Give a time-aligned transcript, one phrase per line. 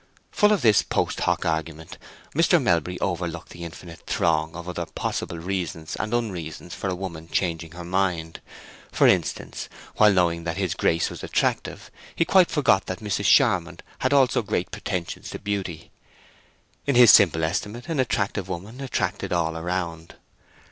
[0.31, 1.99] Full of this post hoc argument,
[2.33, 2.59] Mr.
[2.59, 7.73] Melbury overlooked the infinite throng of other possible reasons and unreasons for a woman changing
[7.73, 8.41] her mind.
[8.91, 13.25] For instance, while knowing that his Grace was attractive, he quite forgot that Mrs.
[13.25, 15.91] Charmond had also great pretensions to beauty.
[16.87, 20.15] In his simple estimate, an attractive woman attracted all around.